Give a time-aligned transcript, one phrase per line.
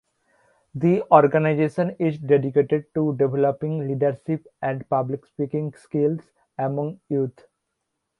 [0.73, 6.21] The organization is dedicated to developing leadership and public speaking skills
[6.57, 7.39] among youth.